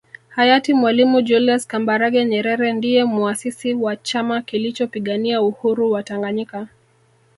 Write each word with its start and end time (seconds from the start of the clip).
Hayati 0.29 0.73
Mwalimu 0.73 1.21
Julius 1.21 1.67
Kambarage 1.67 2.25
Nyerere 2.25 2.73
ndiye 2.73 3.05
Muasisi 3.05 3.73
wa 3.73 3.95
Chama 3.95 4.41
kilichopigania 4.41 5.41
uhuru 5.41 5.91
wa 5.91 6.03
Tanganyika 6.03 6.67